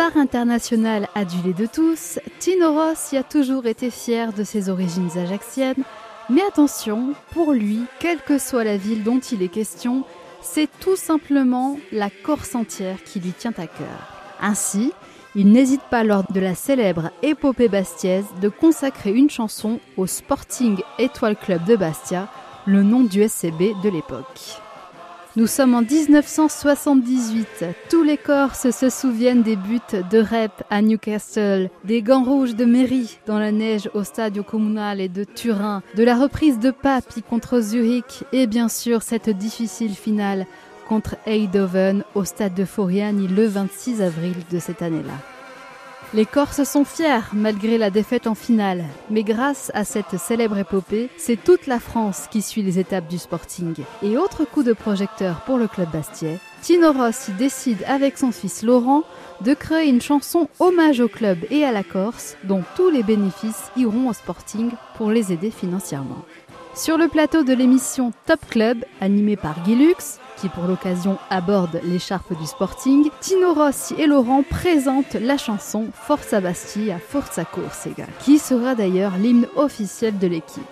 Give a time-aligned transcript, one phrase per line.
[0.00, 5.84] star internationale adulée de tous, Tino Rossi a toujours été fier de ses origines ajaxiennes,
[6.30, 10.04] mais attention, pour lui, quelle que soit la ville dont il est question,
[10.40, 14.14] c'est tout simplement la Corse entière qui lui tient à cœur.
[14.40, 14.94] Ainsi,
[15.34, 20.80] il n'hésite pas lors de la célèbre épopée bastiaise de consacrer une chanson au Sporting
[20.98, 22.26] Étoile Club de Bastia,
[22.64, 24.62] le nom du SCB de l'époque.
[25.36, 27.64] Nous sommes en 1978.
[27.88, 29.78] Tous les Corses se souviennent des buts
[30.10, 35.10] de Rep à Newcastle, des gants rouges de Mairie dans la neige au Stadio Comunale
[35.12, 40.46] de Turin, de la reprise de Papi contre Zurich et bien sûr cette difficile finale
[40.88, 45.14] contre Eindhoven au stade de Foriani le 26 avril de cette année-là.
[46.12, 51.08] Les Corses sont fiers malgré la défaite en finale, mais grâce à cette célèbre épopée,
[51.16, 53.76] c'est toute la France qui suit les étapes du Sporting.
[54.02, 58.64] Et autre coup de projecteur pour le club bastiais, Tino Rossi décide avec son fils
[58.64, 59.04] Laurent
[59.42, 63.70] de créer une chanson hommage au club et à la Corse, dont tous les bénéfices
[63.76, 66.24] iront au Sporting pour les aider financièrement.
[66.74, 71.80] Sur le plateau de l'émission Top Club, animée par Guy Lux, qui pour l'occasion aborde
[71.84, 78.38] l'écharpe du Sporting, Tino Rossi et Laurent présentent la chanson Forza Bastia, Forza Corsica, qui
[78.38, 80.64] sera d'ailleurs l'hymne officiel de l'équipe.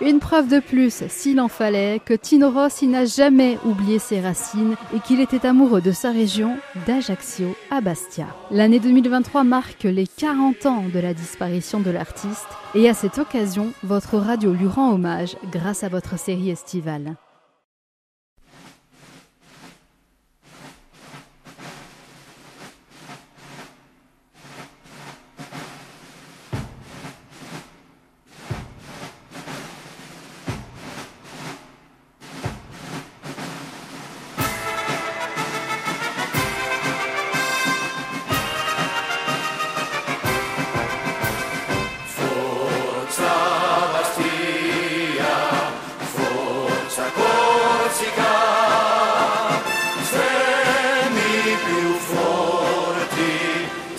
[0.00, 4.74] Une preuve de plus, s'il en fallait, que Tino Rossi n'a jamais oublié ses racines
[4.92, 8.26] et qu'il était amoureux de sa région, d'Ajaccio à Bastia.
[8.50, 13.72] L'année 2023 marque les 40 ans de la disparition de l'artiste et à cette occasion,
[13.84, 17.16] votre radio lui rend hommage grâce à votre série estivale.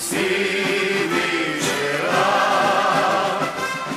[0.05, 0.27] Si
[1.11, 2.29] vichera,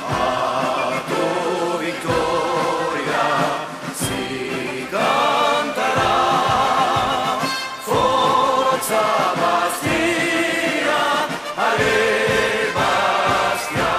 [0.09, 3.27] à toi Victoria,
[4.01, 4.23] si
[4.93, 6.15] cantera,
[7.87, 9.05] forza
[9.41, 11.03] Bastia,
[11.67, 13.95] allez Bastia.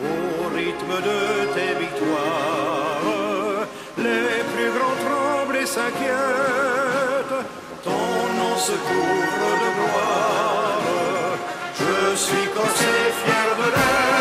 [0.00, 1.18] Au rythme de
[1.54, 3.68] tes victoires,
[3.98, 5.23] les plus grands trônes
[5.64, 7.34] et s'inquiète,
[7.82, 8.06] ton
[8.38, 11.38] nom se couvre de gloire.
[11.80, 14.14] Je suis corsé fier de l'être.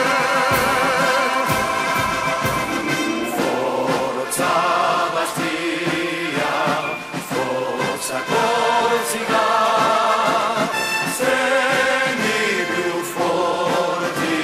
[3.35, 4.55] Forza
[5.15, 6.55] Bastia,
[7.31, 9.49] Forza Corsica.
[11.17, 14.39] Sei più forti,